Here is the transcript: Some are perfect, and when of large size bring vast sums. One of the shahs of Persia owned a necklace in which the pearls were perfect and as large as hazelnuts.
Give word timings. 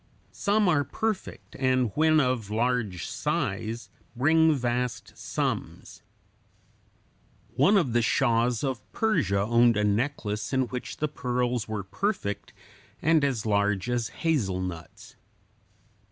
Some 0.33 0.67
are 0.67 0.83
perfect, 0.83 1.55
and 1.59 1.91
when 1.93 2.19
of 2.19 2.49
large 2.49 3.05
size 3.05 3.91
bring 4.15 4.55
vast 4.55 5.15
sums. 5.15 6.01
One 7.55 7.77
of 7.77 7.93
the 7.93 8.01
shahs 8.01 8.63
of 8.63 8.81
Persia 8.93 9.41
owned 9.43 9.77
a 9.77 9.83
necklace 9.83 10.53
in 10.53 10.61
which 10.69 10.97
the 10.97 11.07
pearls 11.07 11.67
were 11.67 11.83
perfect 11.83 12.51
and 12.99 13.23
as 13.23 13.45
large 13.45 13.91
as 13.91 14.07
hazelnuts. 14.07 15.17